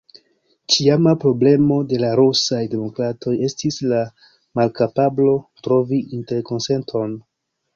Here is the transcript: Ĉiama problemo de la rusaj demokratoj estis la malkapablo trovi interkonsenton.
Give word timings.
Ĉiama 0.75 1.11
problemo 1.23 1.75
de 1.91 1.99
la 2.03 2.09
rusaj 2.21 2.61
demokratoj 2.73 3.35
estis 3.49 3.79
la 3.93 4.01
malkapablo 4.61 5.37
trovi 5.69 6.01
interkonsenton. 6.21 7.15